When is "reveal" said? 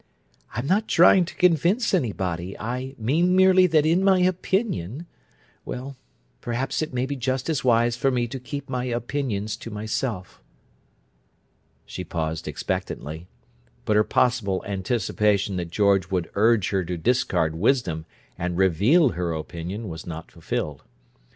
18.57-19.09